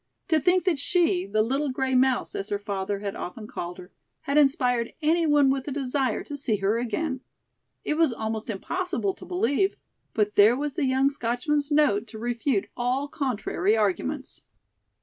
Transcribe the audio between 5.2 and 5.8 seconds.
one with a